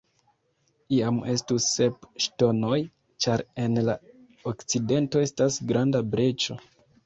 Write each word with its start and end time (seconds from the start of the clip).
Iam 0.99 1.19
estus 1.33 1.67
sep 1.73 2.07
ŝtonoj, 2.25 2.79
ĉar 3.27 3.45
en 3.67 3.79
la 3.91 3.99
okcidento 4.55 5.25
estas 5.31 5.63
granda 5.73 6.07
breĉo. 6.17 6.61